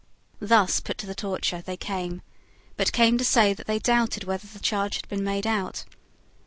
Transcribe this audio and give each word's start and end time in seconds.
Thus 0.39 0.79
put 0.79 0.97
to 0.97 1.05
the 1.05 1.13
torture, 1.13 1.61
they 1.61 1.77
came, 1.77 2.23
but 2.75 2.91
came 2.91 3.19
to 3.19 3.23
say 3.23 3.53
that 3.53 3.67
they 3.67 3.77
doubted 3.77 4.23
whether 4.23 4.47
the 4.47 4.57
charge 4.57 4.95
had 4.95 5.07
been 5.09 5.23
made 5.23 5.45
out. 5.45 5.85